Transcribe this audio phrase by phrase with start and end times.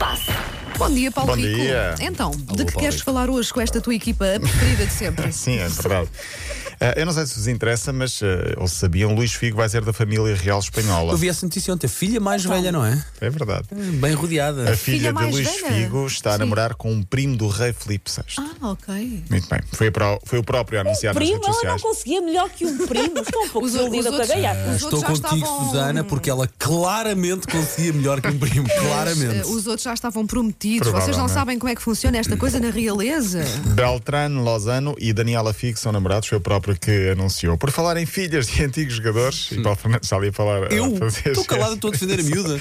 [0.00, 0.39] Spaß.
[0.80, 1.60] Bom dia, Paulo Bom Rico.
[1.60, 1.94] dia.
[2.00, 3.04] Então, de que Paulo queres Rico.
[3.04, 5.30] falar hoje com esta tua equipa preferida de sempre?
[5.32, 6.08] Sim, é verdade.
[6.80, 9.68] Eh, eu não sei se vos interessa, mas eh, ou se sabiam, Luís Figo vai
[9.68, 11.12] ser da família real espanhola.
[11.12, 11.86] Eu vi essa notícia ontem.
[11.86, 13.04] A filha mais velha, não é?
[13.20, 13.68] É verdade.
[14.00, 14.62] Bem rodeada.
[14.62, 15.74] A filha, filha de mais Luís velha?
[15.74, 18.22] Figo está a namorar com um primo do rei Filipe VI.
[18.38, 19.22] Ah, ok.
[19.28, 19.60] Muito bem.
[19.72, 21.82] Foi, a pró- foi o próprio a anunciar nas Primo, redes ela não sociais.
[21.82, 23.18] conseguia melhor que um primo.
[23.20, 24.68] Estou um pouco Os desiludida os com a outros- gaiata.
[24.70, 28.66] os Estou outros já contigo, estavam- Susana, porque ela claramente conseguia melhor que um primo.
[28.80, 29.40] Claramente.
[29.40, 30.69] Eh, Os outros já estavam prometidos.
[30.78, 33.42] Vocês não sabem como é que funciona esta coisa na realeza?
[33.74, 37.56] Beltrano, Lozano e Daniela Figo são namorados, foi o próprio que anunciou.
[37.58, 40.72] Por falar em filhas de antigos jogadores, e Paulo Fernandes está ali a falar.
[40.72, 42.60] Eu fazer estou calado, estou a defender a miúda.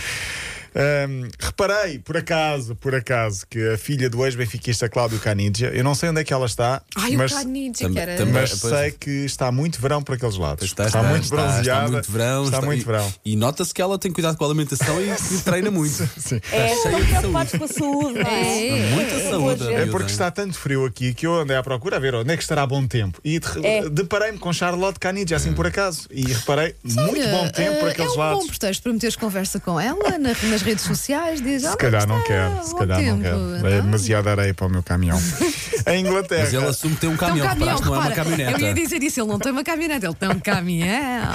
[0.75, 5.95] Ahm, reparei, por acaso, por acaso, que a filha do ex-benfiquista Cláudio Canidia, eu não
[5.95, 8.25] sei onde é que ela está, Ai, mas, o Canidia, que era...
[8.25, 8.73] mas Pois.
[8.73, 10.63] sei que está muito verão por aqueles lados.
[10.65, 11.61] Está, Está, muito bronzeada.
[11.61, 12.43] Está muito verão.
[12.45, 13.13] Está muito e- verão.
[13.25, 16.07] E, nota-se que ela tem cuidado com a alimentação e, e treina muito.
[16.17, 16.39] Sim.
[16.51, 18.67] É, cheia estão de preocupados com a saúde, é?
[18.79, 18.89] É.
[18.91, 19.73] Muita É, saúde.
[19.73, 22.37] É porque está tanto frio aqui que eu andei à procura a ver onde é
[22.37, 23.19] que estará bom tempo.
[23.23, 23.89] E de- É.
[23.89, 26.07] deparei-me com Charlotte Canidia, assim por acaso.
[26.11, 28.39] E reparei, muito Olha, bom tempo por eh, aqueles é um lados.
[28.43, 31.41] bom pretexto para meteres conversa com ela na- nas redes sociais.
[31.41, 33.67] Diz, Se calhar não quero, quero, se calhar não quero.
[33.67, 35.17] É demasiada areia para o meu caminhão.
[35.87, 36.43] Em Inglaterra.
[36.43, 37.47] Mas ele assume que tem um Tem um caminhão.
[37.47, 38.23] caminhão, reparaste, não é uma repara.
[38.29, 38.61] caminhoneta.
[38.61, 41.33] Eu ia dizer isso, ele não tem uma caminhonete, ele tem um caminhão.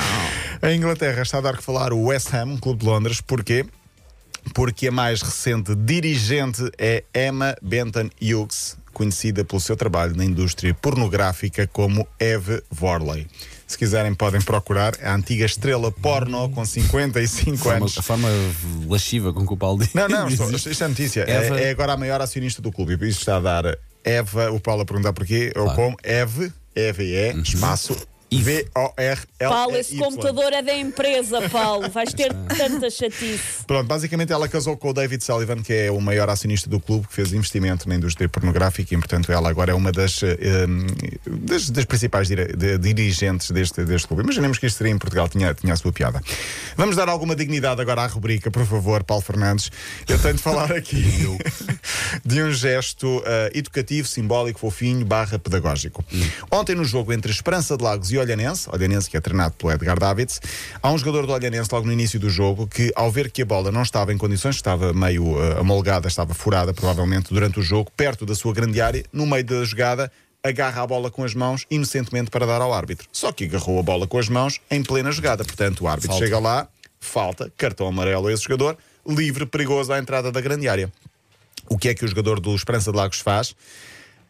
[0.62, 3.20] Em Inglaterra está a dar que falar o West Ham, um clube de Londres.
[3.20, 3.64] Porquê?
[4.53, 10.73] Porque a mais recente dirigente é Emma Benton Hughes, conhecida pelo seu trabalho na indústria
[10.73, 13.27] pornográfica como Eve Vorley.
[13.67, 17.98] Se quiserem, podem procurar a antiga estrela porno com 55 Forma- anos.
[17.98, 18.28] A forma
[18.89, 19.92] lasciva com que o Paulo diz.
[19.95, 21.20] Não, não, isto, isto é notícia.
[21.28, 22.92] Eva- É, é agora a maior acionista do clube.
[22.95, 25.77] E por isso está a dar Eva, o Paulo a perguntar porquê, ou Claro.
[25.77, 27.97] como, Eve, E-V-E, espaço,
[28.43, 29.51] V-O-R-L.
[29.51, 31.89] Paulo, esse computador é da empresa, Paulo.
[31.91, 33.65] Vais ter tanta chatice.
[33.67, 37.07] Pronto, basicamente ela casou com o David Sullivan, que é o maior acionista do clube,
[37.07, 40.37] que fez investimento na indústria pornográfica e, portanto, ela agora é uma das, eh,
[40.69, 40.87] hum,
[41.27, 44.23] das, das principais dire- de- dirigentes deste, deste clube.
[44.23, 46.21] Imaginemos que isto seria em Portugal, tinha, tinha a sua piada.
[46.77, 49.71] Vamos dar alguma dignidade agora à rubrica, por favor, Paulo Fernandes.
[50.09, 51.05] Eu tenho de falar aqui
[52.25, 56.05] de um gesto eh, educativo, simbólico, fofinho, barra pedagógico.
[56.50, 59.99] Ontem, no jogo entre Esperança de Lagos e Olhanense, Olhanense que é treinado pelo Edgar
[59.99, 60.41] Davids,
[60.83, 63.45] há um jogador do Olhanense logo no início do jogo que, ao ver que a
[63.45, 67.91] bola não estava em condições, estava meio eh, amolgada, estava furada provavelmente durante o jogo,
[67.97, 70.11] perto da sua grande área, no meio da jogada,
[70.43, 73.09] agarra a bola com as mãos inocentemente para dar ao árbitro.
[73.11, 75.45] Só que agarrou a bola com as mãos em plena jogada.
[75.45, 76.25] Portanto, o árbitro Falta.
[76.25, 76.69] chega lá,
[77.01, 80.93] falta, cartão amarelo a esse jogador, livre, perigoso à entrada da grande área.
[81.69, 83.55] O que é que o jogador do Esperança de Lagos faz?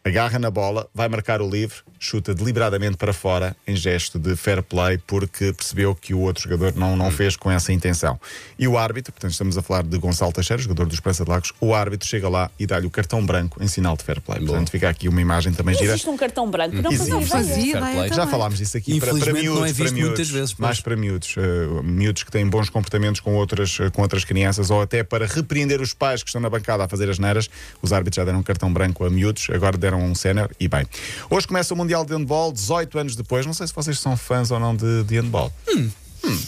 [0.06, 4.62] Agarra na bola, vai marcar o livre, chuta deliberadamente para fora, em gesto de fair
[4.62, 8.20] play, porque percebeu que o outro jogador não, não fez com essa intenção.
[8.58, 11.54] E o árbitro, portanto, estamos a falar de Gonçalo Teixeira, jogador do Esperança de Lagos,
[11.58, 14.40] o árbitro chega lá e dá-lhe o cartão branco em sinal de fair play.
[14.44, 15.92] Portanto, fica aqui uma imagem também gira.
[15.92, 16.76] Existe um cartão branco.
[16.76, 17.10] Não Existe.
[17.26, 18.12] fazia Fazia play.
[18.12, 20.60] Já falámos disso aqui para, para miúdos, não é para visto miúdos, muitas vezes, pois.
[20.60, 24.70] mais para miúdos, eh, miúdos que têm bons comportamentos com outras, eh, com outras crianças
[24.70, 27.48] ou até para repreender os pais que estão na bancada a fazer as neiras.
[27.80, 30.86] Os árbitros já deram um cartão branco a miúdos, agora deram um sénior e bem.
[31.30, 33.46] Hoje começa o Mundial de Handball, 18 anos depois.
[33.46, 35.52] Não sei se vocês são fãs ou não de, de handball.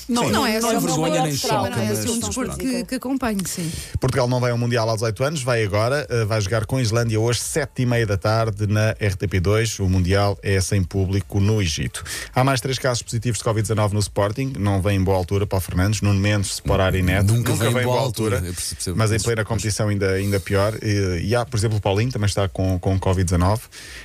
[0.08, 1.70] Não, Não é não é vergonha nem desporto, choque.
[1.76, 3.70] Não é mas- um desporto que, que acompanho, sim.
[4.00, 6.82] Portugal não vai ao Mundial aos 18 anos, vai agora, eh, vai jogar com a
[6.82, 9.80] Islândia hoje, 7 e meia da tarde, na RTP2.
[9.84, 12.02] O Mundial é sem público no Egito.
[12.34, 15.64] Há mais três casos positivos de Covid-19 no Sporting, não vem em boa altura, Paulo
[15.64, 17.32] Fernandes, Nuno Mendes, Sporar e Neto.
[17.32, 18.36] Nunca vem em vem em boa boa altura.
[18.36, 20.74] altura, percebo- mas em plena competição ainda, ainda pior.
[20.82, 23.60] E, e há, por exemplo, o Paulinho também está com, com Covid-19.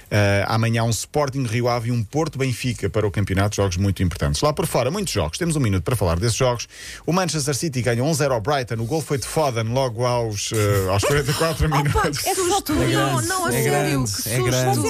[0.09, 4.03] Eh, amanhã um Sporting Rio Ave e um Porto Benfica para o campeonato, jogos muito
[4.03, 4.41] importantes.
[4.41, 5.37] Lá por fora, muitos jogos.
[5.37, 6.67] Temos um minuto para falar desses jogos.
[7.05, 8.75] O Manchester City ganhou 1-0 ao Brighton.
[8.75, 12.25] O gol foi de Foden logo aos, eh, aos 44 minutos.
[12.25, 12.91] É só por isso.
[12.97, 14.57] Não, não, a é sério, grande, que é grande.
[14.57, 14.81] É só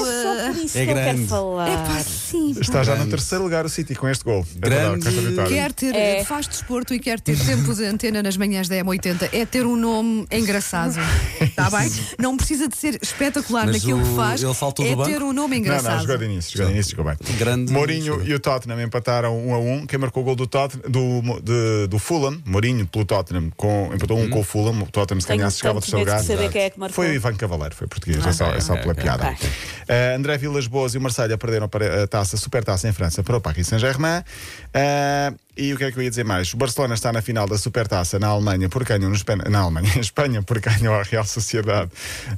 [0.54, 1.28] por isso É que eu quero grande.
[1.28, 1.70] falar.
[1.70, 2.56] É pá, sim.
[2.59, 4.46] Está já no terceiro lugar o City com este gol.
[4.56, 4.80] É Grande.
[4.82, 5.50] verdade, com esta vitória.
[5.52, 6.24] Quer ter, É.
[6.24, 9.76] faz desporto e quer ter tempo de antena nas manhãs da M80, é ter um
[9.76, 10.96] nome engraçado.
[11.40, 11.91] Está bem?
[12.20, 14.44] Não precisa de ser espetacular Mas naquilo o- que faz.
[14.44, 15.26] ele faltou é do ter banco?
[15.26, 15.94] um nome Não, engraçado.
[15.96, 17.38] não, jogou de início, jogou de início, jogou bem.
[17.38, 19.85] Grande Mourinho e o Tottenham empataram 1 a 1.
[19.88, 24.17] Quem marcou o gol do, Tottenham, do, de- do Fulham, Mourinho pelo Tottenham, com, empatou
[24.19, 24.81] um com o Fulham.
[24.81, 26.23] O Tottenham, se ganhasse, chegava tanto terceiro lugar.
[26.23, 26.96] saber quem é que marcou.
[26.96, 29.31] Foi o Ivan Cavaleiro, foi português, é só, é só pela piada.
[29.31, 33.23] Uh, André Vilas Boas e o Marselha perderam para a taça, super taça em França
[33.23, 34.19] para o Paris Saint-Germain.
[34.19, 36.52] Uh, e o que é que eu ia dizer mais?
[36.53, 39.37] O Barcelona está na final da Supertaça na Alemanha, por ganham nos pen...
[39.47, 41.91] na Alemanha, em Espanha, por ganham a Real Sociedade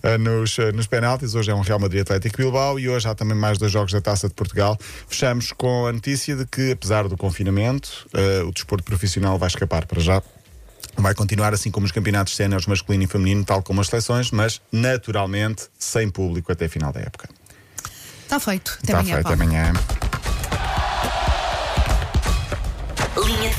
[0.04, 1.34] uh, nos, uh, nos penaltis.
[1.34, 4.02] Hoje é um Real Madrid Atlético Bilbao e hoje há também mais dois jogos da
[4.02, 4.78] Taça de Portugal.
[5.08, 9.86] Fechamos com a notícia de que, apesar do confinamento, uh, o desporto profissional vai escapar
[9.86, 10.22] para já
[10.96, 14.62] Vai continuar assim como os campeonatos séniores masculino e feminino, tal como as seleções, mas
[14.72, 17.28] naturalmente sem público até final da época.
[18.22, 18.78] Está feito.
[18.84, 19.42] Até Está amanhã, feito Paulo.
[19.42, 19.74] amanhã.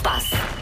[0.05, 0.54] Spaß.